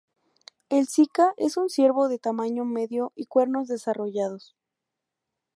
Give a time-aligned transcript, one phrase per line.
[0.69, 4.55] El sica es un ciervo de tamaño medio y cuernos desarrollados.